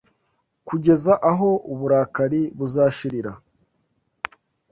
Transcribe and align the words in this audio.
kugeza 0.67 1.13
aho 1.31 1.49
uburakari 1.71 2.41
buzashirira 2.57 3.31